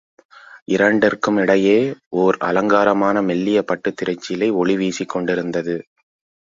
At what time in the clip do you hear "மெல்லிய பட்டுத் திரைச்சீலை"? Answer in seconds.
3.21-4.49